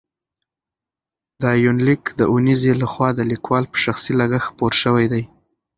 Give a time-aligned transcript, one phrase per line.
[1.41, 5.23] دا یونلیک د اونیزې له خوا د لیکوال په شخصي لګښت خپور شوی دی.